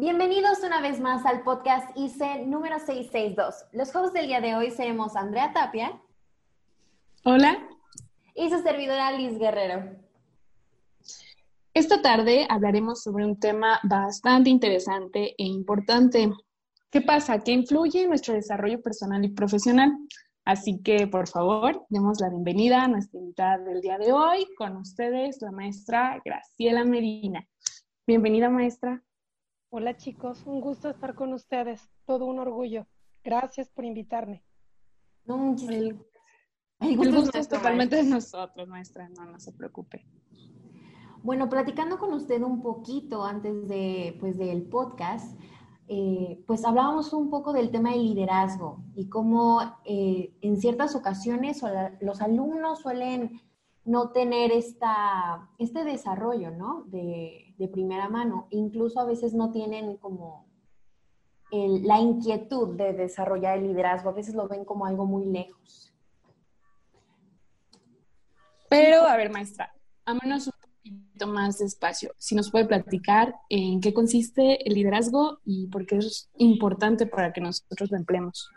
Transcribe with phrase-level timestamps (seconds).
[0.00, 3.64] Bienvenidos una vez más al podcast ICE número 662.
[3.72, 6.00] Los hosts del día de hoy seremos Andrea Tapia.
[7.24, 7.58] Hola.
[8.32, 9.96] Y su servidora Liz Guerrero.
[11.74, 16.30] Esta tarde hablaremos sobre un tema bastante interesante e importante.
[16.92, 17.40] ¿Qué pasa?
[17.40, 19.90] ¿Qué influye en nuestro desarrollo personal y profesional?
[20.44, 24.46] Así que, por favor, demos la bienvenida a nuestra invitada del día de hoy.
[24.56, 27.44] Con ustedes, la maestra Graciela Medina.
[28.06, 29.02] Bienvenida, maestra.
[29.70, 30.44] Hola, chicos.
[30.46, 31.90] Un gusto estar con ustedes.
[32.06, 32.86] Todo un orgullo.
[33.22, 34.42] Gracias por invitarme.
[35.26, 36.02] No, el,
[36.80, 39.10] el gusto, es totalmente de nosotros, maestra.
[39.10, 40.06] No, no se preocupe.
[41.22, 45.38] Bueno, platicando con usted un poquito antes de, pues, del podcast,
[45.86, 51.62] eh, pues hablábamos un poco del tema del liderazgo y cómo eh, en ciertas ocasiones
[52.00, 53.42] los alumnos suelen
[53.88, 56.84] no tener esta, este desarrollo, ¿no?
[56.88, 58.46] De, de primera mano.
[58.50, 60.46] Incluso a veces no tienen como
[61.50, 64.10] la inquietud de desarrollar el liderazgo.
[64.10, 65.94] A veces lo ven como algo muy lejos.
[68.68, 69.72] Pero, a ver, maestra,
[70.04, 72.12] vámonos un más despacio.
[72.18, 77.32] Si nos puede platicar en qué consiste el liderazgo y por qué es importante para
[77.32, 78.50] que nosotros lo empleemos.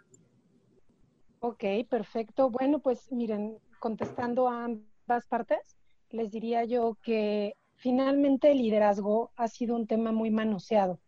[1.39, 2.49] Ok, perfecto.
[2.49, 4.69] Bueno, pues miren, contestando a
[5.11, 5.77] ambas partes,
[6.09, 11.01] les diría yo que finalmente el liderazgo ha sido un tema muy manoseado.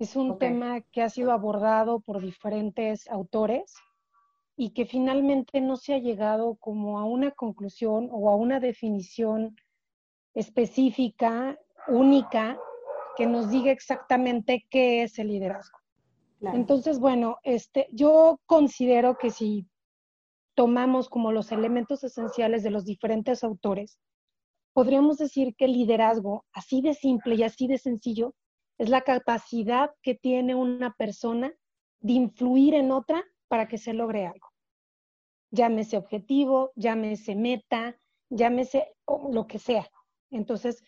[0.00, 3.72] Es un tema que ha sido abordado por diferentes autores
[4.56, 9.54] y que finalmente no se ha llegado como a una conclusión o a una definición
[10.34, 12.58] específica, única,
[13.16, 15.78] que nos diga exactamente qué es el liderazgo.
[16.40, 19.68] Entonces, bueno, este, yo considero que si
[20.54, 23.98] tomamos como los elementos esenciales de los diferentes autores,
[24.72, 28.34] podríamos decir que el liderazgo, así de simple y así de sencillo,
[28.78, 31.52] es la capacidad que tiene una persona
[32.00, 34.48] de influir en otra para que se logre algo.
[35.50, 37.96] Llámese objetivo, llámese meta,
[38.30, 38.92] llámese
[39.30, 39.88] lo que sea.
[40.30, 40.82] Entonces,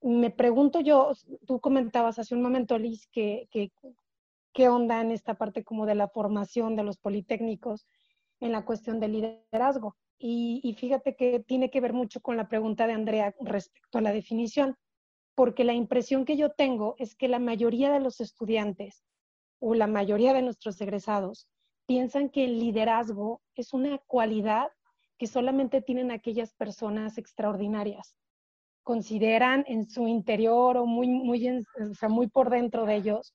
[0.00, 1.12] me pregunto yo,
[1.46, 3.48] tú comentabas hace un momento, Liz, que,
[4.52, 7.86] qué onda en esta parte como de la formación de los politécnicos
[8.42, 9.96] en la cuestión del liderazgo.
[10.18, 14.12] Y, fíjate que tiene que ver mucho con la pregunta de Andrea respecto a la
[14.12, 14.76] definición,
[15.34, 19.02] porque la impresión que yo tengo es que la mayoría de los estudiantes
[19.58, 21.48] o la mayoría de nuestros egresados
[21.86, 24.68] piensan que el liderazgo es una cualidad
[25.18, 28.14] que solamente tienen aquellas personas extraordinarias
[28.82, 33.34] consideran en su interior o muy, muy, o sea, muy por dentro de ellos,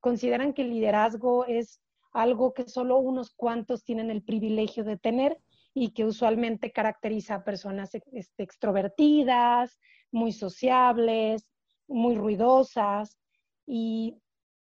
[0.00, 1.80] consideran que el liderazgo es
[2.12, 5.38] algo que solo unos cuantos tienen el privilegio de tener
[5.74, 9.78] y que usualmente caracteriza a personas este, extrovertidas,
[10.10, 11.46] muy sociables,
[11.86, 13.18] muy ruidosas
[13.66, 14.16] y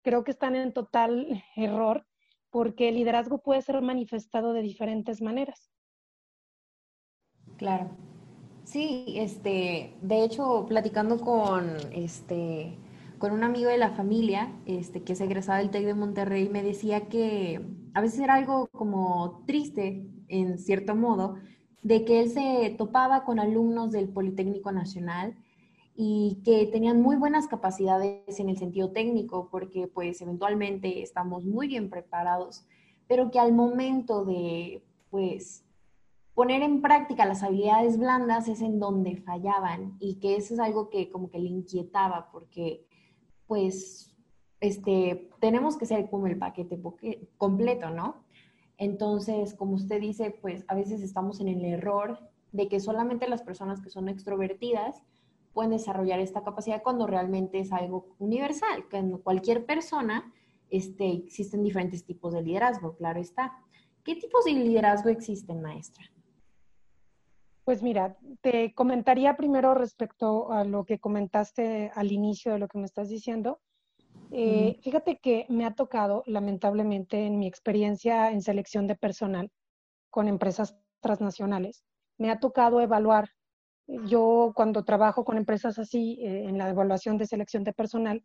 [0.02, 2.06] creo que están en total error
[2.50, 5.70] porque el liderazgo puede ser manifestado de diferentes maneras.
[7.56, 7.90] Claro.
[8.64, 12.76] Sí, este, de hecho, platicando con este
[13.20, 16.62] con un amigo de la familia, este, que es egresado del TEC de Monterrey, me
[16.62, 17.60] decía que
[17.92, 21.34] a veces era algo como triste, en cierto modo,
[21.82, 25.36] de que él se topaba con alumnos del Politécnico Nacional
[25.94, 31.68] y que tenían muy buenas capacidades en el sentido técnico, porque pues eventualmente estamos muy
[31.68, 32.64] bien preparados,
[33.06, 35.62] pero que al momento de pues
[36.32, 40.88] poner en práctica las habilidades blandas es en donde fallaban y que eso es algo
[40.88, 42.86] que como que le inquietaba porque
[43.50, 44.14] pues
[44.60, 46.80] este tenemos que ser como el paquete
[47.36, 48.22] completo, ¿no?
[48.78, 52.20] Entonces, como usted dice, pues a veces estamos en el error
[52.52, 55.02] de que solamente las personas que son extrovertidas
[55.52, 60.32] pueden desarrollar esta capacidad cuando realmente es algo universal, que en cualquier persona
[60.70, 63.58] este, existen diferentes tipos de liderazgo, claro está.
[64.04, 66.04] ¿Qué tipos de liderazgo existen, maestra?
[67.64, 72.78] Pues mira, te comentaría primero respecto a lo que comentaste al inicio de lo que
[72.78, 73.60] me estás diciendo.
[74.32, 79.50] Eh, fíjate que me ha tocado, lamentablemente, en mi experiencia en selección de personal
[80.08, 81.84] con empresas transnacionales,
[82.18, 83.30] me ha tocado evaluar.
[83.86, 88.24] Yo cuando trabajo con empresas así, eh, en la evaluación de selección de personal,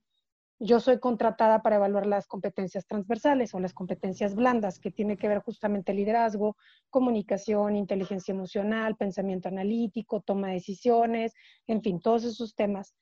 [0.60, 5.28] yo soy contratada para evaluar las competencias transversales o las competencias blandas, que tiene que
[5.28, 6.56] ver justamente liderazgo,
[6.90, 11.34] comunicación, inteligencia emocional, pensamiento analítico, toma de decisiones,
[11.68, 12.96] en fin, todos esos temas.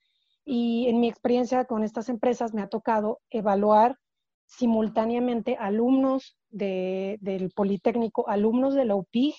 [0.46, 3.98] Y en mi experiencia con estas empresas me ha tocado evaluar
[4.46, 9.36] simultáneamente alumnos del Politécnico, alumnos de la UPIG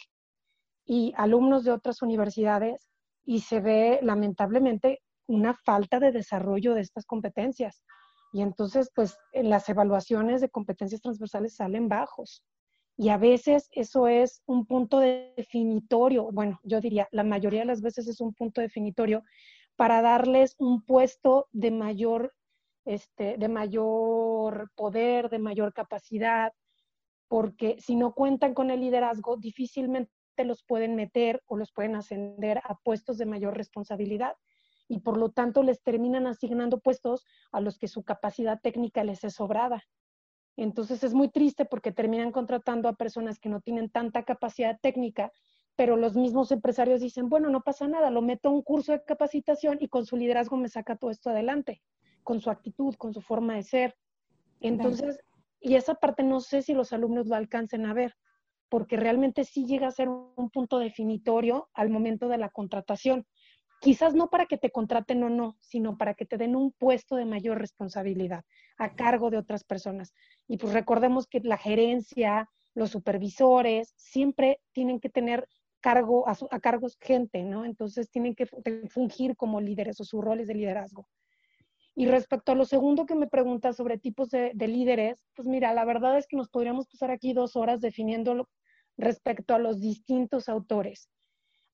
[0.86, 2.88] y alumnos de otras universidades
[3.24, 7.82] y se ve lamentablemente una falta de desarrollo de estas competencias
[8.34, 12.42] Y entonces, pues, en las evaluaciones de competencias transversales salen bajos.
[12.96, 17.80] Y a veces eso es un punto definitorio, bueno, yo diría, la mayoría de las
[17.80, 19.22] veces es un punto definitorio
[19.76, 22.34] para darles un puesto de mayor,
[22.84, 26.52] este, de mayor poder, de mayor capacidad,
[27.28, 32.58] porque si no cuentan con el liderazgo, difícilmente los pueden meter o los pueden ascender
[32.64, 34.34] a puestos de mayor responsabilidad
[34.88, 39.24] y por lo tanto les terminan asignando puestos a los que su capacidad técnica les
[39.24, 39.82] es sobrada.
[40.56, 45.32] Entonces es muy triste porque terminan contratando a personas que no tienen tanta capacidad técnica,
[45.76, 49.04] pero los mismos empresarios dicen, bueno, no pasa nada, lo meto a un curso de
[49.04, 51.82] capacitación y con su liderazgo me saca todo esto adelante,
[52.22, 53.96] con su actitud, con su forma de ser.
[54.60, 55.18] Entonces,
[55.60, 58.14] y esa parte no sé si los alumnos lo alcancen a ver,
[58.68, 63.26] porque realmente sí llega a ser un punto definitorio al momento de la contratación.
[63.84, 67.16] Quizás no para que te contraten o no, sino para que te den un puesto
[67.16, 68.42] de mayor responsabilidad
[68.78, 70.14] a cargo de otras personas.
[70.48, 75.46] Y pues recordemos que la gerencia, los supervisores, siempre tienen que tener
[75.80, 77.66] cargo, a, a cargos gente, ¿no?
[77.66, 78.46] Entonces tienen que
[78.88, 81.06] fungir como líderes o sus roles de liderazgo.
[81.94, 85.74] Y respecto a lo segundo que me preguntas sobre tipos de, de, líderes, pues mira,
[85.74, 88.48] la verdad es que nos podríamos pasar aquí dos horas definiéndolo
[88.96, 91.10] respecto a los distintos autores.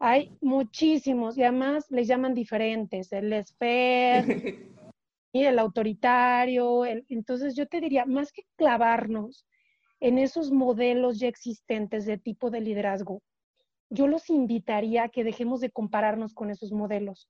[0.03, 4.25] Hay muchísimos y además les llaman diferentes, el esfer
[5.33, 6.87] y el autoritario.
[6.87, 9.47] entonces yo te diría, más que clavarnos
[10.01, 13.23] en esos modelos ya existentes de tipo de liderazgo,
[13.91, 17.29] yo los invitaría a que dejemos de compararnos con esos modelos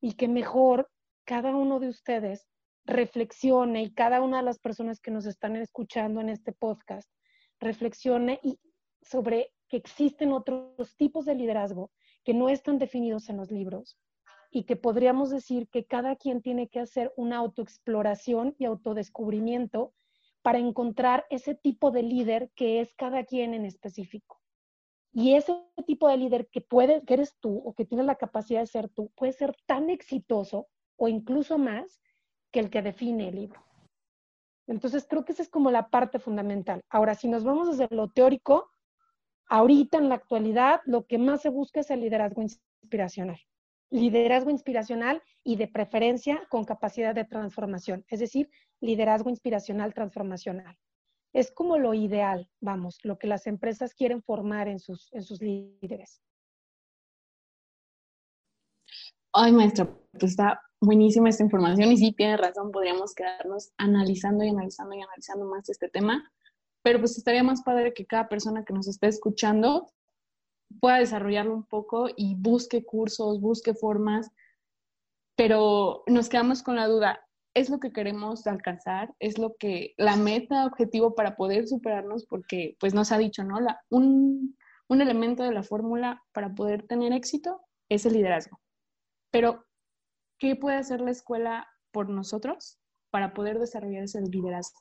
[0.00, 0.88] y que mejor
[1.24, 2.46] cada uno de ustedes
[2.84, 7.10] reflexione y cada una de las personas que nos están escuchando en este podcast
[7.58, 8.60] reflexione y
[9.00, 11.90] sobre que existen otros tipos de liderazgo
[12.24, 13.98] que no están definidos en los libros
[14.50, 19.94] y que podríamos decir que cada quien tiene que hacer una autoexploración y autodescubrimiento
[20.42, 24.40] para encontrar ese tipo de líder que es cada quien en específico.
[25.14, 25.54] Y ese
[25.86, 28.88] tipo de líder que puede, que eres tú o que tiene la capacidad de ser
[28.88, 32.00] tú, puede ser tan exitoso o incluso más
[32.50, 33.62] que el que define el libro.
[34.66, 36.82] Entonces creo que esa es como la parte fundamental.
[36.88, 38.70] Ahora, si nos vamos desde lo teórico,
[39.48, 43.40] ahorita en la actualidad lo que más se busca es el liderazgo inspiracional.
[43.90, 48.50] Liderazgo inspiracional y de preferencia con capacidad de transformación, es decir,
[48.80, 50.78] liderazgo inspiracional transformacional
[51.32, 55.40] es como lo ideal, vamos, lo que las empresas quieren formar en sus, en sus
[55.40, 56.20] líderes.
[59.32, 64.50] Ay, maestra, pues está buenísima esta información y sí, tiene razón, podríamos quedarnos analizando y
[64.50, 66.30] analizando y analizando más este tema,
[66.82, 69.92] pero pues estaría más padre que cada persona que nos esté escuchando
[70.80, 74.30] pueda desarrollarlo un poco y busque cursos, busque formas,
[75.36, 77.20] pero nos quedamos con la duda,
[77.54, 82.76] es lo que queremos alcanzar, es lo que, la meta, objetivo para poder superarnos, porque
[82.80, 83.60] pues nos ha dicho, ¿no?
[83.60, 84.56] La, un,
[84.88, 88.60] un elemento de la fórmula para poder tener éxito es el liderazgo.
[89.30, 89.66] Pero,
[90.38, 92.78] ¿qué puede hacer la escuela por nosotros
[93.10, 94.80] para poder desarrollar ese liderazgo?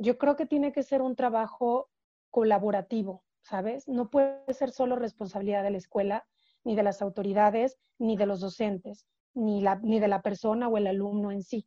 [0.00, 1.88] Yo creo que tiene que ser un trabajo
[2.30, 3.86] colaborativo, ¿sabes?
[3.86, 6.26] No puede ser solo responsabilidad de la escuela,
[6.64, 11.30] ni de las autoridades, ni de los docentes ni, de la persona o el alumno
[11.30, 11.66] en sí.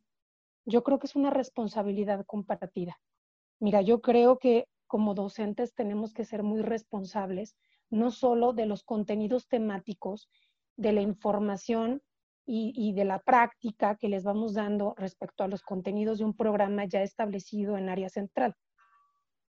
[0.64, 3.00] Yo creo que es una responsabilidad compartida.
[3.58, 7.56] Mira, yo creo que como docentes tenemos que ser muy responsables,
[7.90, 10.28] no solo de los contenidos temáticos,
[10.76, 12.02] de la información
[12.46, 16.84] y, de la práctica que les vamos dando respecto a los contenidos de un programa
[16.84, 18.54] ya establecido en área central.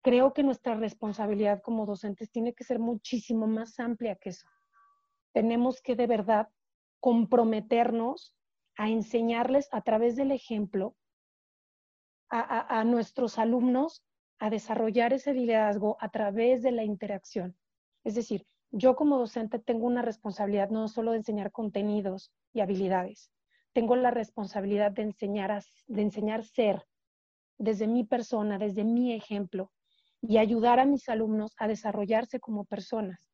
[0.02, 4.48] Creo que nuestra responsabilidad como docentes tiene que ser muchísimo más amplia que eso.
[5.34, 6.48] Tenemos que de verdad
[7.00, 8.36] comprometernos
[8.76, 10.96] a enseñarles a través del ejemplo
[12.32, 14.04] a, nuestros alumnos
[14.40, 17.58] a desarrollar ese liderazgo a través de la interacción.
[18.04, 23.32] Es decir, yo como docente tengo una responsabilidad no solo de enseñar contenidos y habilidades,
[23.74, 26.86] tengo la responsabilidad de enseñar, de enseñar ser
[27.58, 29.72] desde mi persona, desde mi ejemplo
[30.22, 33.30] y ayudar a mis alumnos a desarrollarse como personas.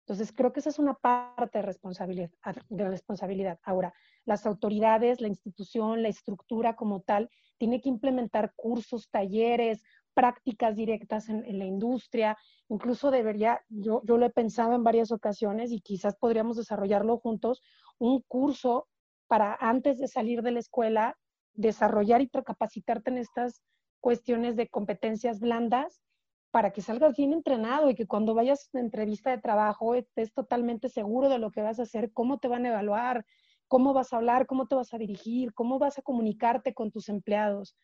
[0.00, 2.30] Entonces, creo que esa es una parte de responsabilidad,
[2.70, 3.58] de responsabilidad.
[3.62, 3.92] Ahora,
[4.24, 9.82] las autoridades, la institución, la estructura como tal, tiene que implementar cursos, talleres,
[10.18, 12.36] prácticas directas en, la industria.
[12.68, 17.62] Incluso debería, yo, yo lo he pensado en varias ocasiones y quizás podríamos desarrollarlo juntos,
[17.98, 18.88] un curso
[19.28, 21.16] para antes de salir de la escuela,
[21.54, 23.62] desarrollar y capacitarte en estas
[24.00, 26.02] cuestiones de competencias blandas
[26.50, 30.32] para que salgas bien entrenado y que cuando vayas a una entrevista de trabajo estés
[30.32, 33.24] totalmente seguro de lo que vas a hacer, cómo te van a evaluar,
[33.68, 37.08] cómo vas a hablar, cómo te vas a dirigir, cómo vas a comunicarte con tus
[37.08, 37.76] empleados,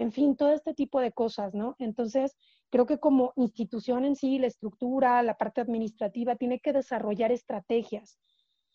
[0.00, 1.76] en fin, todo este tipo de cosas, ¿no?
[1.78, 2.34] Entonces,
[2.70, 8.18] creo que como institución en sí, la estructura, la parte administrativa, tiene que desarrollar estrategias.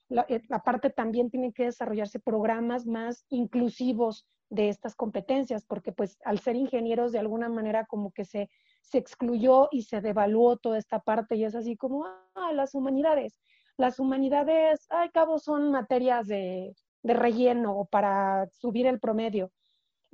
[0.07, 5.91] La, eh, la parte también tiene que desarrollarse programas más inclusivos de estas competencias, porque
[5.91, 8.51] pues al ser ingenieros de alguna manera como que se,
[8.83, 12.05] se excluyó y se devaluó toda esta parte y es así como,
[12.35, 13.41] ah, las humanidades.
[13.77, 19.51] Las humanidades, ay, cabo, son materias de, de relleno para subir el promedio.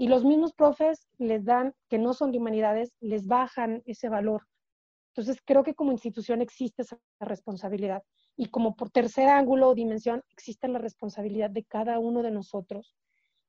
[0.01, 4.47] Y los mismos profes les dan, que no son de humanidades, les bajan ese valor.
[5.09, 8.01] Entonces, creo que como institución existe esa responsabilidad.
[8.35, 12.95] Y como por tercer ángulo o dimensión, existe la responsabilidad de cada uno de nosotros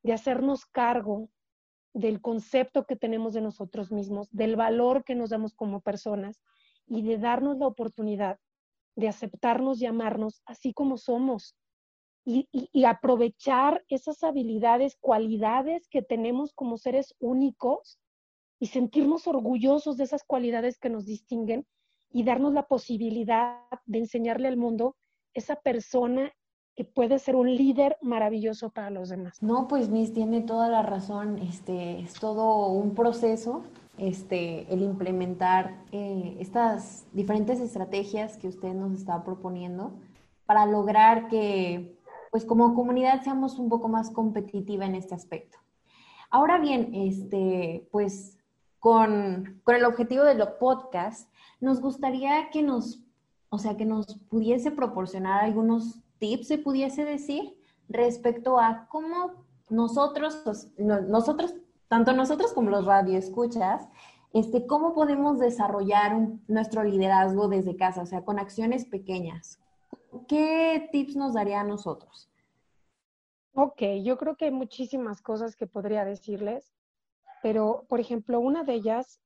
[0.02, 1.30] de hacernos cargo
[1.94, 6.42] del concepto que tenemos de nosotros mismos, del valor que nos damos como personas
[6.86, 8.38] y de darnos la oportunidad
[8.94, 11.56] de aceptarnos y amarnos así como somos,
[12.24, 17.98] y, aprovechar esas habilidades, cualidades que tenemos como seres únicos
[18.60, 21.66] y sentirnos orgullosos de esas cualidades que nos distinguen
[22.12, 24.96] y darnos la posibilidad de enseñarle al mundo
[25.34, 26.32] esa persona
[26.76, 29.42] que puede ser un líder maravilloso para los demás.
[29.42, 31.38] No, pues Miss tiene toda la razón.
[31.38, 33.62] Este es todo un proceso,
[33.98, 39.92] este, el implementar eh, estas diferentes estrategias que usted nos está proponiendo
[40.46, 41.98] para lograr que
[42.32, 45.58] pues como comunidad seamos un poco más competitiva en este aspecto.
[46.30, 48.38] Ahora bien, este, pues
[48.80, 53.04] con, con el objetivo de los podcasts, nos gustaría que nos,
[53.50, 57.54] o sea, que nos pudiese proporcionar algunos tips, se pudiese decir,
[57.90, 61.54] respecto a cómo nosotros, pues, nosotros,
[61.88, 63.90] tanto nosotros como los radioescuchas,
[64.32, 66.16] este, cómo podemos desarrollar
[66.48, 69.61] nuestro liderazgo desde casa, o sea, con acciones pequeñas.
[70.28, 72.30] ¿Qué tips nos daría a nosotros?
[73.54, 76.72] Ok, yo creo que hay muchísimas cosas que podría decirles,
[77.42, 79.20] pero por ejemplo, una de ellas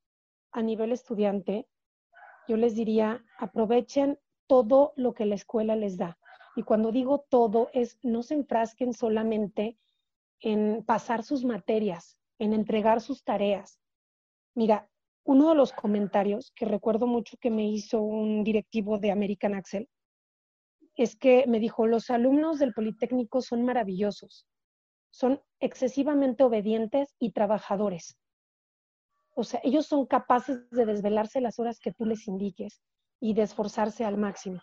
[0.50, 1.68] a nivel estudiante,
[2.48, 6.18] yo les diría, aprovechen todo lo que la escuela les da.
[6.56, 9.76] Y cuando digo todo, es no se enfrasquen solamente
[10.40, 13.80] en pasar sus materias, en entregar sus tareas.
[14.54, 14.88] Mira,
[15.24, 19.88] uno de los comentarios que recuerdo mucho que me hizo un directivo de American Axel
[20.96, 24.46] es que me dijo, los alumnos del Politécnico son maravillosos,
[25.10, 28.18] son excesivamente obedientes y trabajadores.
[29.34, 32.80] O sea, ellos son capaces de desvelarse las horas que tú les indiques
[33.20, 34.62] y de esforzarse al máximo.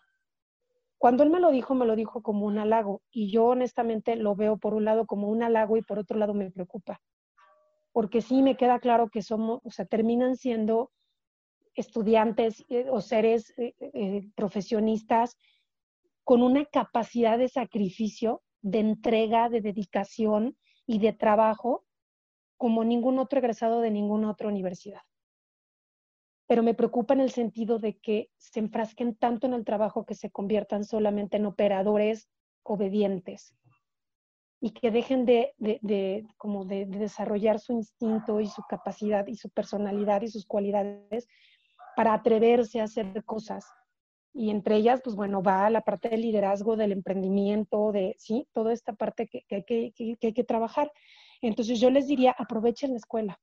[0.97, 4.35] Cuando él me lo dijo, me lo dijo como un halago y yo honestamente lo
[4.35, 7.01] veo por un lado como un halago y por otro lado me preocupa.
[7.91, 10.91] Porque sí me queda claro que somos, o sea, terminan siendo
[11.75, 15.37] estudiantes eh, o seres eh, eh, profesionistas
[16.24, 21.86] con una capacidad de sacrificio, de entrega, de dedicación y de trabajo
[22.58, 25.01] como ningún otro egresado de ninguna otra universidad.
[26.48, 30.15] Pero me preocupa en el sentido de que se enfrasquen tanto en el trabajo que
[30.15, 32.30] se conviertan solamente en operadores
[32.63, 33.53] obedientes
[34.62, 35.53] y que dejen de,
[36.38, 41.27] como de desarrollar su instinto y su capacidad y su personalidad y sus cualidades
[41.98, 43.65] para atreverse a hacer cosas
[44.33, 48.73] y entre ellas, pues bueno, va la parte del liderazgo, del emprendimiento, de, sí, toda
[48.73, 50.91] esta parte que, que, que, que hay que trabajar.
[51.41, 53.39] Entonces yo les diría, aprovechen la escuela.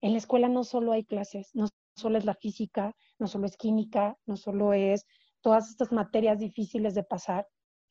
[0.00, 3.56] En la escuela no solo hay clases, no solo es la física, no solo es
[3.56, 5.06] química, no solo es
[5.42, 7.46] todas estas materias difíciles de pasar.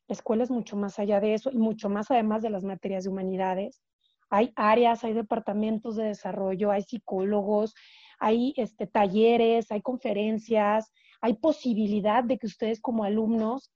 [0.08, 3.04] La escuela es mucho más allá de eso y mucho más además de las materias
[3.04, 3.82] de humanidades.
[4.30, 7.76] Hay áreas, hay departamentos de desarrollo, hay psicólogos,
[8.20, 10.92] hay este, talleres, hay conferencias,
[11.26, 13.72] hay posibilidad de que ustedes como alumnos,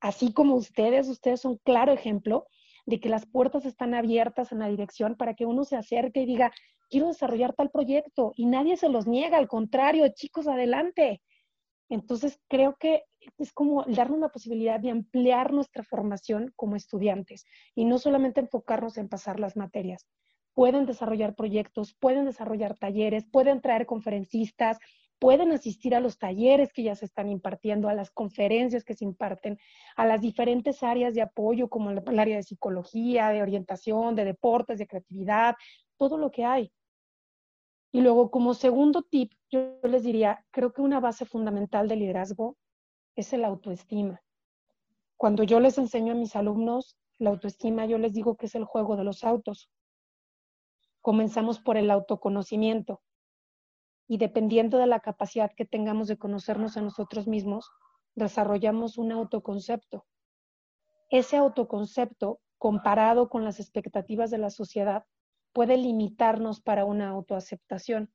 [0.00, 2.46] así como ustedes, ustedes son claro ejemplo
[2.86, 6.26] de que las puertas están abiertas en la dirección para que uno se acerque y
[6.26, 6.50] diga,
[6.88, 11.20] quiero desarrollar tal proyecto y nadie se los niega, al contrario, chicos, adelante.
[11.90, 13.02] Entonces, creo que
[13.36, 17.44] es como darnos la posibilidad de ampliar nuestra formación como estudiantes
[17.74, 20.06] y no solamente enfocarnos en pasar las materias.
[20.54, 24.78] Pueden desarrollar proyectos, pueden desarrollar talleres, pueden traer conferencistas,
[25.24, 29.06] pueden asistir a los talleres que ya se están impartiendo, a las conferencias que se
[29.06, 29.58] imparten,
[29.96, 34.78] a las diferentes áreas de apoyo como el área de psicología, de orientación, de deportes,
[34.78, 35.54] de creatividad,
[35.96, 36.70] todo lo que hay.
[37.90, 42.58] Y luego, como segundo tip, yo les diría, creo que una base fundamental del liderazgo
[43.16, 44.20] es el autoestima.
[45.16, 48.66] Cuando yo les enseño a mis alumnos la autoestima, yo les digo que es el
[48.66, 49.70] juego de los autos.
[51.00, 53.00] Comenzamos por el autoconocimiento
[54.06, 57.70] y dependiendo de la capacidad que tengamos de conocernos a nosotros mismos,
[58.14, 60.06] desarrollamos un autoconcepto.
[61.10, 65.04] Ese autoconcepto comparado con las expectativas de la sociedad,
[65.52, 68.10] puede limitarnos para una autoaceptación.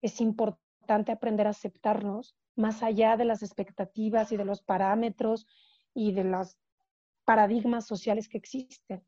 [0.00, 5.46] Es importante aprender a aceptarnos más allá de las expectativas y de los parámetros
[5.92, 6.56] y de los
[7.26, 9.04] paradigmas sociales que existen.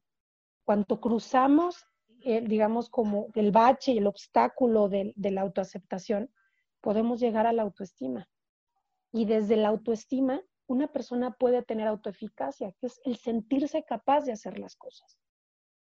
[0.64, 1.86] Cuando cruzamos,
[2.24, 6.30] digamos, como el bache el obstáculo de, de la autoaceptación,
[6.80, 8.28] podemos llegar a la autoestima.
[9.12, 14.32] Y desde la autoestima, una persona puede tener autoeficacia, que es el sentirse capaz de
[14.32, 15.18] hacer las cosas.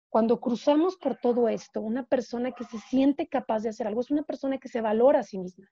[0.09, 4.11] Cuando cruzamos por todo esto, una persona que se siente capaz de hacer algo es
[4.11, 5.70] una persona que se valora a sí misma.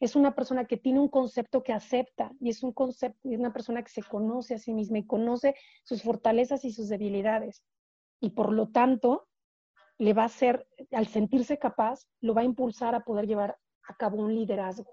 [0.00, 3.52] Es una persona que tiene un concepto que acepta y es un concepto, es una
[3.52, 5.54] persona que se conoce a sí misma y conoce
[5.84, 7.62] sus fortalezas y sus debilidades.
[8.18, 9.28] Y por lo tanto,
[10.00, 13.94] le va a hacer, al sentirse capaz, lo va a impulsar a poder llevar a
[13.96, 14.90] cabo un liderazgo.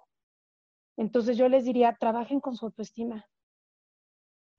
[0.98, 3.26] Entonces yo les diría, trabajen con su autoestima,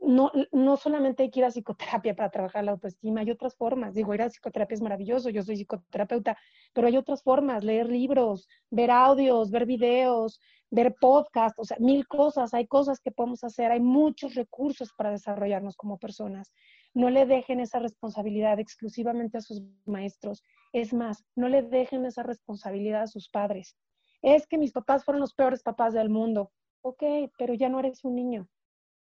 [0.01, 3.95] no, no solamente hay que ir a psicoterapia para trabajar la autoestima, hay otras formas.
[3.95, 6.39] Digo, ir a psicoterapia es maravilloso, yo soy psicoterapeuta,
[6.73, 10.41] pero hay otras formas, leer libros, ver audios, ver videos,
[10.71, 15.11] ver podcasts, o sea, mil cosas, hay cosas que podemos hacer, hay muchos recursos para
[15.11, 16.53] desarrollarnos como personas.
[16.95, 20.43] No le dejen esa responsabilidad exclusivamente a sus maestros.
[20.73, 23.77] Es más, no le dejen esa responsabilidad a sus padres.
[24.23, 26.53] Es que mis papás fueron los peores papás del mundo.
[26.83, 27.03] Ok,
[27.39, 28.49] pero ya no eres un niño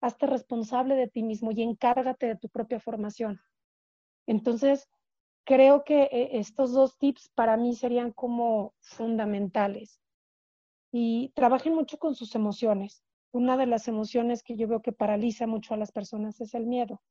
[0.05, 3.41] hazte responsable de ti mismo y encárgate de tu propia formación.
[4.27, 4.89] Entonces,
[5.45, 10.01] creo que eh, estos dos tips para mí serían como fundamentales.
[10.93, 13.03] Y trabajen mucho con sus emociones.
[13.33, 16.67] Una de las emociones que yo veo que paraliza mucho a las personas es el
[16.67, 17.03] miedo.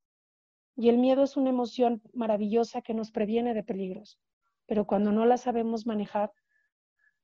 [0.76, 4.20] Y el miedo es una emoción maravillosa que nos previene de peligros,
[4.66, 6.32] pero cuando no la sabemos manejar,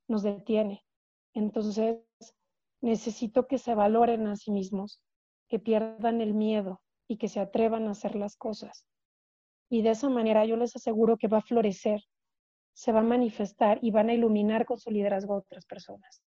[0.07, 0.85] nos detiene.
[1.33, 1.99] Entonces,
[2.81, 5.01] necesito que se valoren a sí mismos,
[5.47, 8.85] que pierdan el miedo y que se atrevan a hacer las cosas.
[9.69, 12.01] Y de esa manera yo les aseguro que va a florecer,
[12.73, 16.21] se va a manifestar y van a iluminar con su liderazgo a otras personas.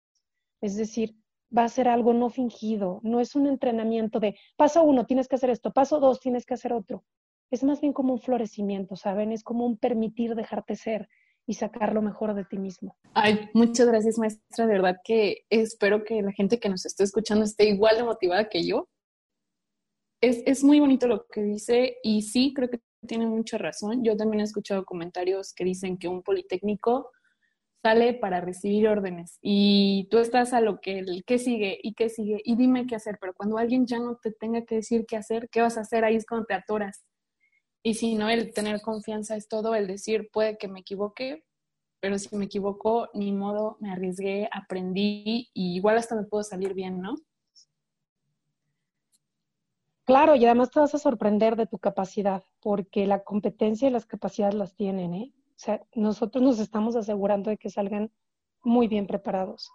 [0.61, 1.17] Es decir,
[1.56, 5.36] va a ser algo no fingido, no es un entrenamiento de paso uno, tienes que
[5.36, 7.04] hacer esto, paso dos, tienes que hacer otro.
[7.50, 9.30] Es más bien como un florecimiento, ¿saben?
[9.32, 11.08] Es como un permitir dejarte ser
[11.47, 12.97] y sacar lo mejor de ti mismo.
[13.15, 14.67] Ay, muchas gracias, maestra.
[14.67, 18.49] De verdad que espero que la gente que nos esté escuchando esté igual de motivada
[18.49, 18.88] que yo
[20.23, 24.04] es, muy bonito lo que dice y sí, creo que tiene mucha razón.
[24.04, 27.10] Yo también he escuchado comentarios que dicen que un politécnico
[27.82, 32.08] sale para recibir órdenes y tú estás a lo que el qué sigue y qué
[32.08, 35.16] sigue y dime qué hacer, pero cuando alguien ya no te tenga que decir qué
[35.16, 37.04] hacer, qué vas a hacer, ahí es cuando te atoras.
[37.82, 41.45] Y si no, el tener confianza es todo, el decir, puede que me equivoque,
[42.00, 46.75] pero si me equivoco, ni modo, me arriesgué, aprendí y igual hasta me puedo salir
[46.75, 47.16] bien, ¿no?
[50.04, 54.06] Claro, y además te vas a sorprender de tu capacidad, porque la competencia y las
[54.06, 55.32] capacidades las tienen, ¿eh?
[55.62, 58.10] O sea, nosotros nos estamos asegurando de que salgan
[58.64, 59.70] muy bien preparados.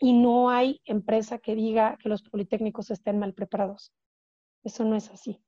[0.00, 3.92] Y no hay empresa que diga que los politécnicos estén mal preparados.
[4.64, 5.40] Eso no es así.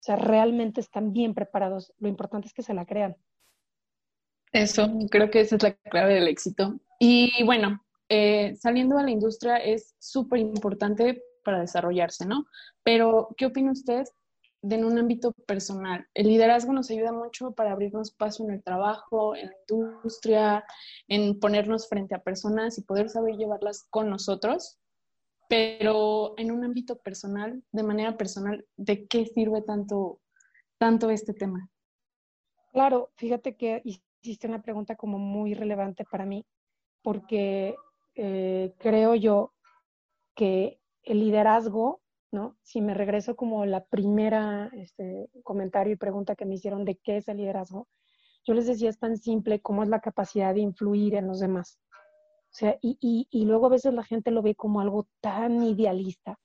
[0.00, 1.92] O sea, realmente están bien preparados.
[1.98, 3.16] Lo importante es que se la crean.
[4.50, 6.80] Eso, creo que esa es la clave del éxito.
[6.98, 12.46] Y bueno, eh, saliendo a la industria es súper importante para desarrollarse, ¿no?
[12.82, 14.02] Pero, ¿qué opina usted
[14.62, 16.06] en un ámbito personal?
[16.14, 20.64] El liderazgo nos ayuda mucho para abrirnos paso en el trabajo, en la industria,
[21.06, 24.78] en ponernos frente a personas y poder saber llevarlas con nosotros.
[25.48, 30.20] Pero en un ámbito personal, de manera personal, ¿de qué sirve tanto,
[30.76, 31.70] tanto este tema?
[32.72, 36.44] Claro, fíjate que hiciste una pregunta como muy relevante para mí,
[37.02, 37.74] porque
[38.14, 39.54] eh, creo yo
[40.34, 42.56] que el liderazgo, ¿no?
[42.62, 47.18] Si me regreso como la primera este, comentario y pregunta que me hicieron de qué
[47.18, 47.88] es el liderazgo,
[48.44, 51.78] yo les decía es tan simple como es la capacidad de influir en los demás.
[52.50, 55.62] O sea, y, y, y luego a veces la gente lo ve como algo tan
[55.62, 56.38] idealista.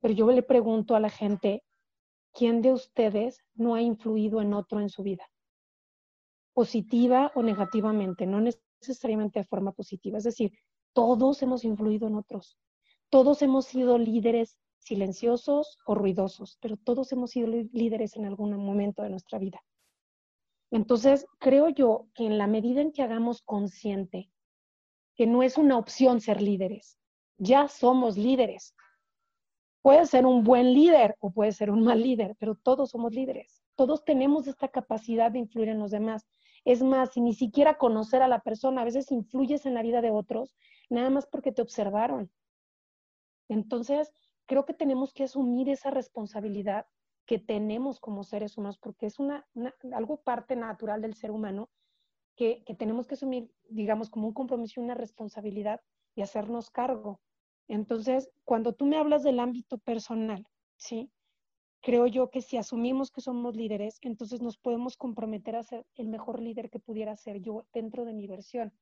[0.00, 1.62] Pero yo le pregunto a la gente,
[2.32, 5.24] ¿quién de ustedes no ha influido en otro en su vida?
[6.54, 10.18] Positiva o negativamente, no necesariamente de forma positiva.
[10.18, 10.52] Es decir,
[10.92, 12.58] todos hemos influido en otros.
[13.10, 19.02] Todos hemos sido líderes silenciosos o ruidosos, pero todos hemos sido líderes en algún momento
[19.02, 19.62] de nuestra vida.
[20.70, 24.30] Entonces, creo yo que en la medida en que hagamos consciente
[25.16, 26.98] que no es una opción ser líderes,
[27.38, 28.74] ya somos líderes.
[29.82, 33.62] Puede ser un buen líder o puede ser un mal líder, pero todos somos líderes.
[33.76, 36.26] Todos tenemos esta capacidad de influir en los demás.
[36.64, 40.00] Es más, si ni siquiera conocer a la persona, a veces influyes en la vida
[40.00, 40.56] de otros,
[40.90, 42.30] nada más porque te observaron,
[43.48, 44.12] entonces,
[44.46, 46.86] creo que tenemos que asumir esa responsabilidad
[47.26, 49.46] que tenemos como seres humanos, porque es una,
[49.92, 51.68] algo parte natural del ser humano
[52.36, 55.80] que, que, tenemos que asumir, digamos, como un compromiso y una responsabilidad
[56.14, 57.20] y hacernos cargo.
[57.68, 61.10] Entonces, cuando tú me hablas del ámbito personal, ¿sí?
[61.82, 66.08] Creo yo que si asumimos que somos líderes, entonces nos podemos comprometer a ser el
[66.08, 68.72] mejor líder que pudiera ser yo dentro de mi versión.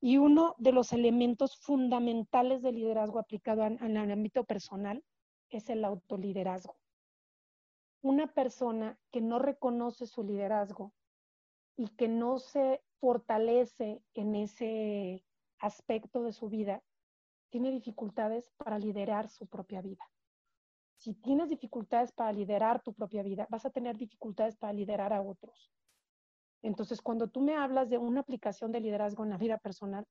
[0.00, 5.02] Y uno de los elementos fundamentales del liderazgo aplicado en, el ámbito personal
[5.50, 6.76] es el autoliderazgo
[8.02, 10.92] una persona que no reconoce su liderazgo
[11.76, 15.24] y que no se fortalece en ese
[15.58, 16.82] aspecto de su vida,
[17.50, 20.04] tiene dificultades para liderar su propia vida.
[20.96, 25.22] Si tienes dificultades para liderar tu propia vida, vas a tener dificultades para liderar a
[25.22, 25.70] otros.
[26.62, 30.06] Entonces, cuando tú me hablas de una aplicación de liderazgo en la vida personal,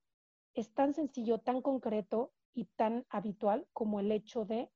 [0.54, 4.70] es tan sencillo, tan concreto y tan habitual como el hecho de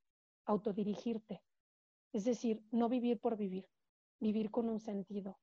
[0.45, 1.43] autodirigirte,
[2.13, 3.67] es decir, no vivir por vivir,
[4.19, 5.39] vivir con un sentido.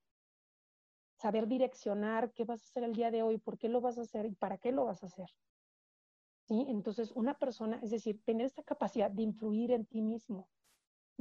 [1.17, 4.01] Saber direccionar qué vas a hacer el día de hoy, por qué lo vas a
[4.01, 5.29] hacer y para qué lo vas a hacer.
[6.47, 6.65] ¿Sí?
[6.67, 10.49] Entonces, una persona, es decir, tener esta capacidad de influir en ti mismo,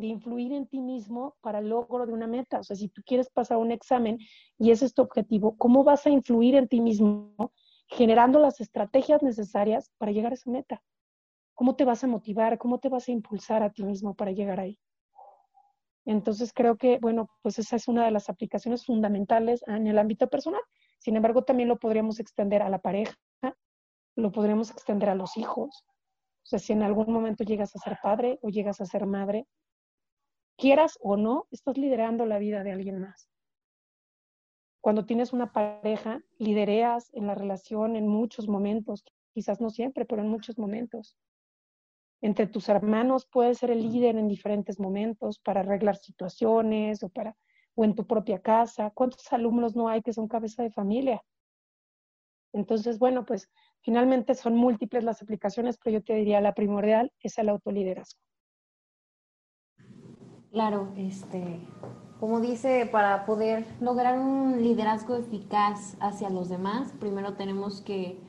[0.00, 2.60] de influir en ti mismo para el logro de una meta.
[2.60, 4.18] O sea, si tú quieres pasar un examen
[4.58, 7.52] y ese es tu objetivo, ¿cómo vas a influir en ti mismo
[7.86, 10.82] generando las estrategias necesarias para llegar a esa meta?
[11.54, 12.58] ¿Cómo te vas a motivar?
[12.58, 14.78] ¿Cómo te vas a impulsar a ti mismo para llegar ahí?
[16.06, 20.28] Entonces creo que, bueno, pues esa es una de las aplicaciones fundamentales en el ámbito
[20.28, 20.62] personal.
[20.98, 23.14] Sin embargo, también lo podríamos extender a la pareja,
[24.16, 25.84] lo podríamos extender a los hijos.
[26.42, 29.46] O sea, si en algún momento llegas a ser padre o llegas a ser madre,
[30.60, 33.28] quieras o no, estás liderando la vida de alguien más.
[34.82, 40.22] Cuando tienes una pareja, lidereas en la relación en muchos momentos, quizás no siempre, pero
[40.22, 41.16] en muchos momentos.
[42.22, 47.36] Entre tus hermanos puedes ser el líder en diferentes momentos para arreglar situaciones o, para,
[47.74, 48.90] o en tu propia casa.
[48.94, 51.22] ¿Cuántos alumnos no hay que son cabeza de familia?
[52.52, 53.48] Entonces, bueno, pues
[53.80, 58.20] finalmente son múltiples las aplicaciones, pero yo te diría la primordial es el autoliderazgo.
[60.50, 61.60] Claro, este,
[62.18, 68.20] como dice, para poder lograr un liderazgo eficaz hacia los demás, primero tenemos que,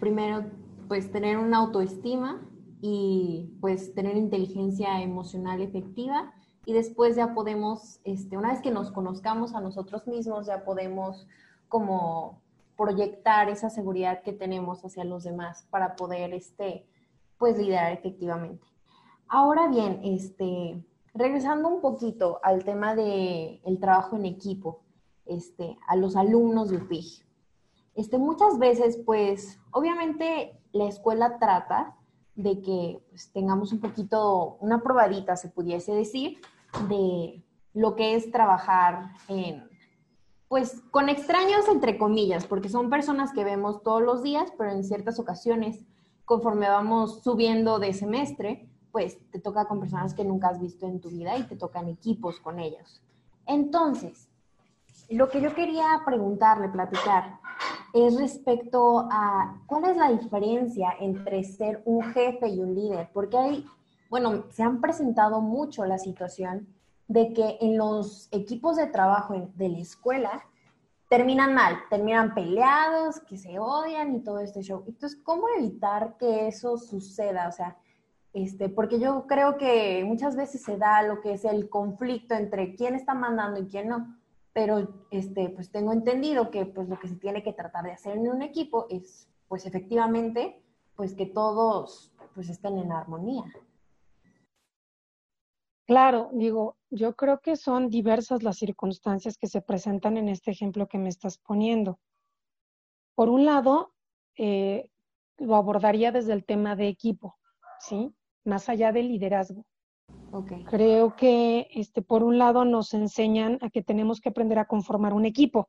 [0.00, 0.44] primero,
[0.88, 2.40] pues tener una autoestima,
[2.80, 6.32] y pues tener inteligencia emocional efectiva
[6.64, 11.26] y después ya podemos, este, una vez que nos conozcamos a nosotros mismos, ya podemos
[11.68, 12.42] como
[12.76, 16.86] proyectar esa seguridad que tenemos hacia los demás para poder, este,
[17.38, 18.66] pues, liderar efectivamente.
[19.28, 20.84] Ahora bien, este,
[21.16, 24.82] regresando un poquito al tema del el trabajo en equipo,
[25.24, 27.24] este, a los alumnos de UPIG.
[27.94, 31.96] Este, muchas veces, pues, obviamente la escuela trata
[32.34, 36.38] de que pues, tengamos un poquito, una probadita, se pudiese decir,
[36.88, 39.68] de lo que es trabajar en,
[40.48, 44.84] pues con extraños entre comillas, porque son personas que vemos todos los días, pero en
[44.84, 45.84] ciertas ocasiones,
[46.24, 51.02] conforme vamos subiendo de semestre, pues te toca con personas que nunca has visto en
[51.02, 53.02] tu vida y te tocan equipos con ellos.
[53.44, 54.30] Entonces,
[55.10, 57.38] lo que yo quería preguntarle, platicar,
[57.92, 63.36] es respecto a cuál es la diferencia entre ser un jefe y un líder, porque
[63.36, 63.66] hay,
[64.08, 66.66] bueno, se han presentado mucho la situación
[67.06, 70.42] de que en los equipos de trabajo de la escuela
[71.10, 74.84] terminan mal, terminan peleados, que se odian y todo este show.
[74.86, 77.46] Entonces, ¿cómo evitar que eso suceda?
[77.46, 77.76] O sea,
[78.36, 82.74] este, porque yo creo que muchas veces se da lo que es el conflicto entre
[82.74, 84.16] quién está mandando y quién no
[84.56, 88.16] pero este, pues tengo entendido que pues lo que se tiene que tratar de hacer
[88.16, 90.62] en un equipo es pues efectivamente
[90.94, 93.44] pues que todos pues estén en armonía.
[95.86, 100.88] Claro, digo, yo creo que son diversas las circunstancias que se presentan en este ejemplo
[100.88, 102.00] que me estás poniendo.
[103.14, 103.92] Por un lado,
[104.38, 104.88] eh,
[105.36, 107.36] lo abordaría desde el tema de equipo,
[107.78, 108.15] ¿sí?
[108.46, 109.66] Más allá del liderazgo.
[110.70, 115.12] Creo que este, por un lado nos enseñan a que tenemos que aprender a conformar
[115.12, 115.68] un equipo,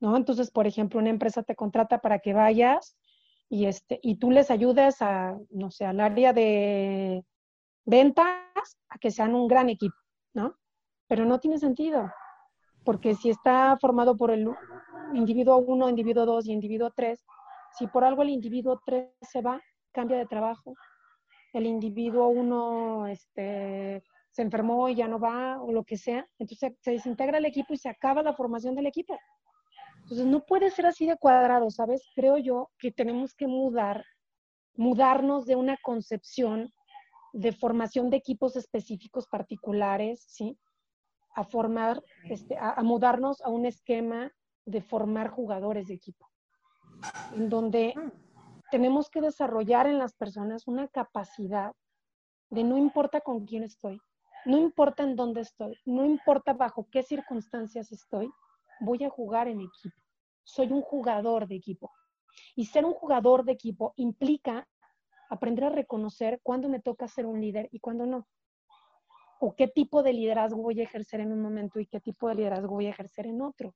[0.00, 0.16] ¿no?
[0.16, 2.96] Entonces, por ejemplo, una empresa te contrata para que vayas
[3.48, 7.24] y, este, y tú les ayudes a, no sé, al área de
[7.84, 8.26] ventas
[8.88, 9.96] a que sean un gran equipo,
[10.32, 10.54] ¿no?
[11.08, 12.10] Pero no tiene sentido,
[12.84, 14.48] porque si está formado por el
[15.12, 17.22] individuo 1, individuo 2 y individuo 3,
[17.78, 19.60] si por algo el individuo 3 se va,
[19.92, 20.74] cambia de trabajo,
[21.52, 26.76] el individuo uno este, se enfermó y ya no va o lo que sea, entonces
[26.80, 29.18] se desintegra el equipo y se acaba la formación del equipo.
[30.02, 32.02] Entonces no puede ser así de cuadrado, ¿sabes?
[32.14, 34.04] Creo yo que tenemos que mudar,
[34.76, 36.72] mudarnos de una concepción
[37.32, 40.58] de formación de equipos específicos particulares, ¿sí?
[41.34, 44.32] A formar, este, a, mudarnos a un esquema
[44.64, 46.30] de formar jugadores de equipo,
[47.34, 47.94] en donde
[48.70, 51.72] tenemos que desarrollar en las personas una capacidad
[52.50, 54.00] de no importa con quién estoy,
[54.44, 58.30] no importa en dónde estoy, no importa bajo qué circunstancias estoy,
[58.80, 59.96] voy a jugar en equipo.
[60.44, 61.92] Soy un jugador de equipo.
[62.54, 64.68] Y ser un jugador de equipo implica
[65.28, 68.26] aprender a reconocer cuándo me toca ser un líder y cuándo no.
[69.40, 72.36] O qué tipo de liderazgo voy a ejercer en un momento y qué tipo de
[72.36, 73.74] liderazgo voy a ejercer en otro.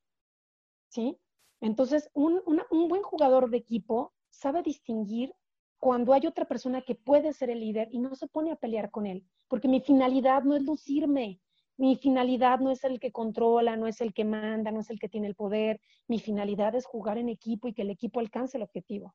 [0.89, 1.17] ¿Sí?
[1.61, 5.33] Entonces, un, un buen jugador de equipo sabe distinguir
[5.79, 8.89] cuando hay otra persona que puede ser el líder y no se pone a pelear
[8.89, 11.39] con él, porque mi finalidad no es lucirme,
[11.77, 14.99] mi finalidad no es el que controla, no es el que manda, no es el
[14.99, 18.57] que tiene el poder, mi finalidad es jugar en equipo y que el equipo alcance
[18.57, 19.13] el objetivo.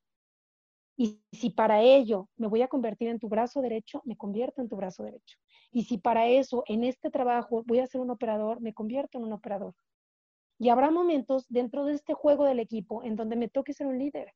[0.97, 4.69] Y si para ello me voy a convertir en tu brazo derecho, me convierto en
[4.69, 5.39] tu brazo derecho.
[5.71, 9.25] Y si para eso, en este trabajo, voy a ser un operador, me convierto en
[9.25, 9.75] un operador.
[10.59, 13.99] Y habrá momentos dentro de este juego del equipo en donde me toque ser un
[13.99, 14.33] líder.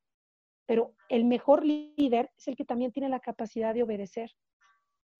[0.66, 4.30] Pero el mejor líder es el que también tiene la capacidad de obedecer.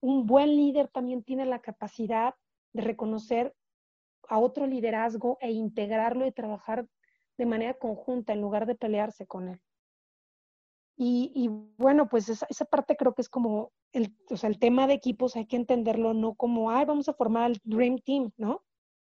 [0.01, 2.35] Un buen líder también tiene la capacidad
[2.73, 3.53] de reconocer
[4.29, 6.87] a otro liderazgo e integrarlo y trabajar
[7.37, 9.61] de manera conjunta en lugar de pelearse con él.
[10.95, 14.93] Y, bueno, pues esa, parte creo que es como el, o sea, el tema de
[14.93, 18.63] equipos, hay que entenderlo no como, ay, vamos a formar el Dream Team, ¿no?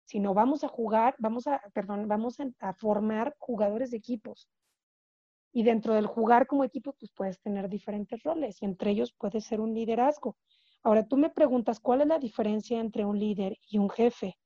[0.05, 4.47] Sino vamos a jugar, vamos a, perdón, vamos a, formar jugadores de equipos.
[5.53, 9.39] Y dentro del jugar como equipo, pues puedes tener diferentes roles y entre ellos puede
[9.39, 10.35] ser un liderazgo.
[10.83, 14.37] Ahora tú me preguntas, ¿cuál es la diferencia entre un líder y un jefe?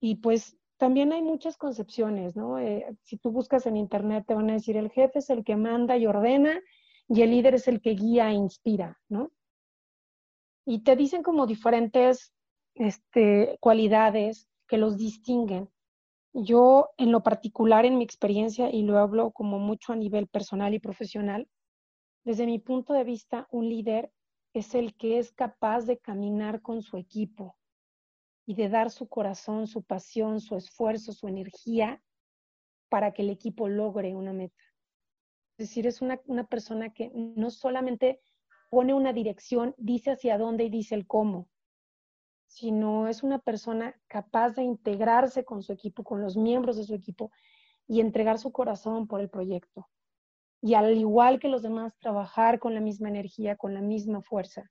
[0.00, 2.58] Y pues también hay muchas concepciones, ¿no?
[2.58, 5.56] Eh, si tú buscas en internet te van a decir el jefe es el que
[5.56, 6.58] manda y ordena
[7.06, 9.30] y el líder es el que guía e inspira, ¿no?
[10.64, 12.32] Y te dicen como diferentes
[12.74, 15.68] este, cualidades que los distinguen.
[16.32, 20.74] Yo, en lo particular, en mi experiencia, y lo hablo como mucho a nivel personal
[20.74, 21.48] y profesional,
[22.24, 24.12] desde mi punto de vista, un líder
[24.52, 27.56] es el que es capaz de caminar con su equipo,
[28.50, 32.02] y de dar su corazón, su pasión, su esfuerzo, su energía
[32.88, 34.60] para que el equipo logre una meta.
[35.56, 38.20] Es decir, es una, una persona que no solamente
[38.68, 41.48] pone una dirección, dice hacia dónde y dice el cómo,
[42.50, 46.94] sino es una persona capaz de integrarse con su equipo, con los miembros de su
[46.94, 47.30] equipo
[47.86, 49.88] y entregar su corazón por el proyecto.
[50.60, 54.68] Y al igual que los demás, trabajar con la misma energía, con la misma fuerza.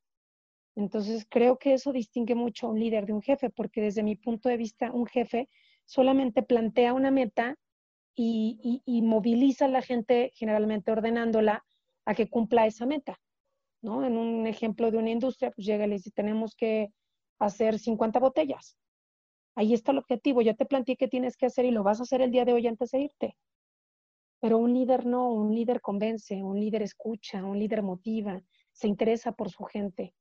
[0.75, 4.17] Entonces, creo que eso distingue mucho a un líder de un jefe, porque desde mi
[4.17, 5.47] punto de vista, un jefe
[5.85, 7.55] solamente plantea una meta
[8.13, 11.63] y, moviliza a la gente, generalmente ordenándola,
[12.03, 13.21] a que cumpla esa meta.
[13.81, 14.03] ¿no?
[14.03, 16.91] En un ejemplo de una industria, pues llega y le dice, tenemos que
[17.39, 18.77] hacer 50 botellas.
[19.55, 22.03] Ahí está el objetivo, ya te planteé qué tienes que hacer y lo vas a
[22.03, 23.37] hacer el día de hoy antes de irte.
[24.39, 29.33] Pero un líder no, un líder convence, un líder escucha, un líder motiva, se interesa
[29.33, 30.13] por su gente.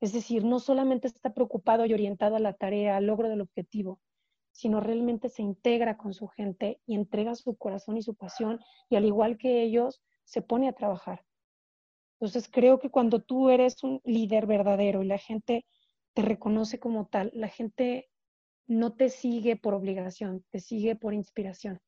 [0.00, 4.00] Es decir, no solamente está preocupado y orientado a la tarea, al logro del objetivo,
[4.52, 8.96] sino realmente se integra con su gente y entrega su corazón y su pasión y
[8.96, 11.24] al igual que ellos, se pone a trabajar.
[12.20, 15.64] Entonces creo que cuando tú eres un líder verdadero y la gente
[16.18, 18.10] te reconoce como tal, la gente
[18.66, 21.80] no te sigue por obligación, te sigue por inspiración.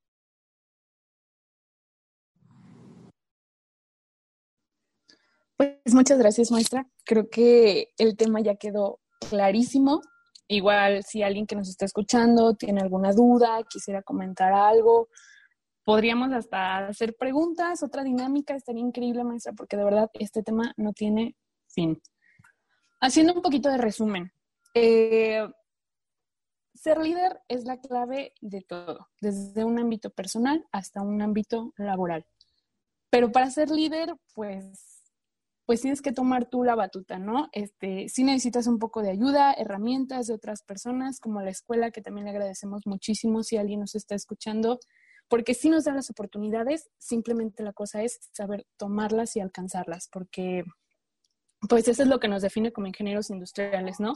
[5.56, 6.88] Pues muchas gracias, maestra.
[7.04, 10.00] Creo que el tema ya quedó clarísimo.
[10.46, 15.08] Igual si alguien que nos está escuchando tiene alguna duda, quisiera comentar algo,
[15.82, 20.92] podríamos hasta hacer preguntas, otra dinámica, estaría increíble, maestra, porque de verdad este tema no
[20.92, 21.34] tiene
[21.66, 22.00] fin.
[23.00, 24.32] Haciendo un poquito de resumen,
[24.74, 25.48] eh,
[26.74, 32.26] ser líder es la clave de todo, desde un ámbito personal hasta un ámbito laboral.
[33.10, 35.00] Pero para ser líder, pues
[35.70, 37.48] pues tienes que tomar tú la batuta, ¿no?
[37.52, 42.02] Este, sí necesitas un poco de ayuda, herramientas de otras personas, como la escuela, que
[42.02, 44.80] también le agradecemos muchísimo si alguien nos está escuchando,
[45.28, 50.64] porque sí nos da las oportunidades, simplemente la cosa es saber tomarlas y alcanzarlas, porque
[51.68, 54.14] pues eso es lo que nos define como ingenieros industriales, ¿no?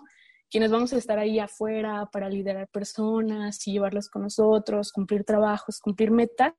[0.51, 5.81] Quienes vamos a estar ahí afuera para liderar personas y llevarlas con nosotros, cumplir trabajos,
[5.81, 6.55] cumplir metas.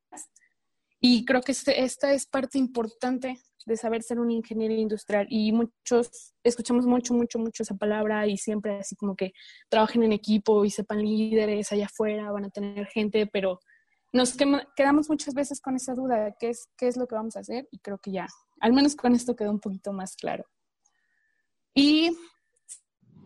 [1.00, 5.52] Y creo que este, esta es parte importante de saber ser un ingeniero industrial y
[5.52, 9.34] muchos, escuchamos mucho, mucho, mucho esa palabra y siempre así como que
[9.69, 13.60] trabajen en equipo y sepan líderes allá afuera, van a tener gente, pero
[14.13, 14.36] nos
[14.76, 17.39] quedamos muchas veces con esa duda de qué es, qué es lo que vamos a
[17.39, 18.28] hacer y creo que ya,
[18.62, 20.45] al menos con esto quedó un poquito más claro.
[21.76, 22.18] Y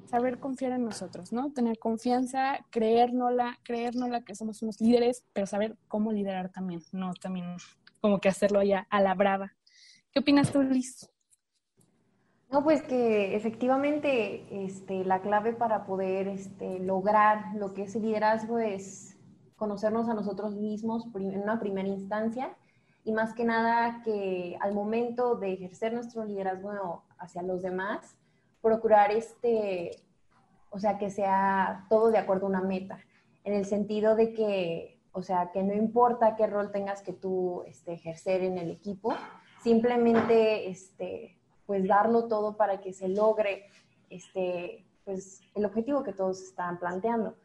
[0.09, 1.51] saber confiar en nosotros, ¿no?
[1.53, 7.55] Tener confianza, creérnosla, creérnosla que somos unos líderes, pero saber cómo liderar también, no también
[8.01, 9.53] como que hacerlo ya a la brava.
[10.11, 11.07] ¿Qué opinas tú, Liz?
[12.51, 18.01] No, pues que efectivamente este, la clave para poder este, lograr lo que es el
[18.01, 19.15] liderazgo es
[19.55, 22.57] conocernos a nosotros mismos en una primera instancia
[23.03, 28.17] y más que nada que al momento de ejercer nuestro liderazgo hacia los demás,
[28.61, 29.91] procurar este,
[30.69, 32.99] o sea, que sea todo de acuerdo a una meta,
[33.43, 37.63] en el sentido de que, o sea, que no importa qué rol tengas que tú
[37.65, 39.13] este, ejercer en el equipo,
[39.63, 43.65] simplemente este, pues darlo todo para que se logre
[44.09, 47.35] este, pues, el objetivo que todos están planteando.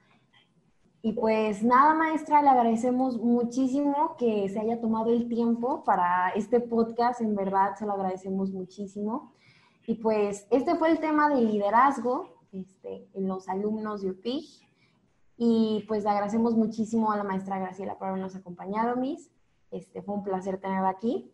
[1.03, 6.61] Y pues nada, maestra, le agradecemos muchísimo que se haya tomado el tiempo para este
[6.61, 9.34] podcast, en verdad se lo agradecemos muchísimo.
[9.87, 14.45] Y pues este fue el tema del liderazgo este, en los alumnos de UPIG.
[15.37, 19.31] Y pues le agradecemos muchísimo a la maestra Graciela por habernos acompañado, Miss.
[19.71, 21.31] Este, fue un placer tenerla aquí.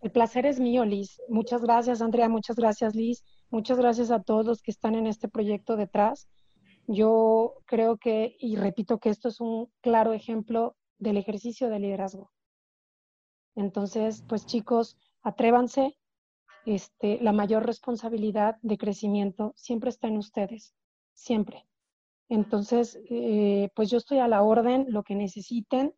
[0.00, 1.20] El placer es mío, Liz.
[1.28, 2.28] Muchas gracias, Andrea.
[2.28, 3.22] Muchas gracias, Liz.
[3.50, 6.28] Muchas gracias a todos los que están en este proyecto detrás.
[6.88, 12.32] Yo creo que, y repito que esto es un claro ejemplo del ejercicio de liderazgo.
[13.54, 15.96] Entonces, pues chicos, atrévanse.
[16.64, 20.74] Este, la mayor responsabilidad de crecimiento siempre está en ustedes,
[21.12, 21.66] siempre.
[22.28, 25.94] Entonces, eh, pues yo estoy a la orden, lo que necesiten,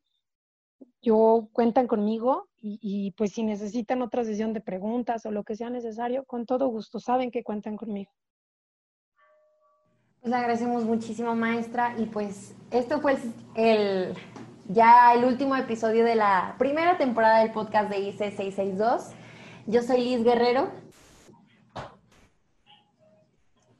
[1.03, 5.69] yo cuentan conmigo y, pues si necesitan otra sesión de preguntas o lo que sea
[5.69, 8.11] necesario, con todo gusto, saben que cuentan conmigo.
[10.23, 13.19] Pues agradecemos muchísimo, maestra, y pues esto fue
[13.55, 14.15] el
[14.69, 19.11] ya el último episodio de la primera temporada del podcast de IC 662.
[19.67, 20.71] Yo soy Liz Guerrero.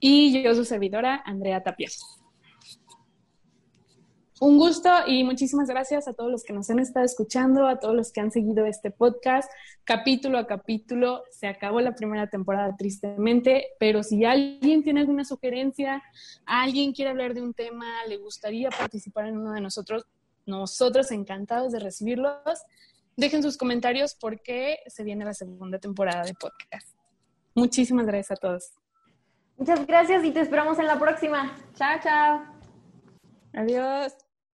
[0.01, 1.89] Y yo, su servidora, Andrea Tapia.
[4.41, 7.95] Un gusto y muchísimas gracias a todos los que nos han estado escuchando, a todos
[7.95, 9.51] los que han seguido este podcast.
[9.85, 16.03] Capítulo a capítulo, se acabó la primera temporada tristemente, pero si alguien tiene alguna sugerencia,
[16.45, 20.05] alguien quiere hablar de un tema, le gustaría participar en uno de nosotros,
[20.47, 22.63] nosotros encantados de recibirlos.
[23.17, 26.97] Dejen sus comentarios porque se viene la segunda temporada de podcast.
[27.55, 28.73] Muchísimas gracias a todos.
[29.57, 31.57] Muchas gracias y te esperamos en la próxima.
[31.75, 32.45] Chao, chao.
[33.53, 34.24] Adiós.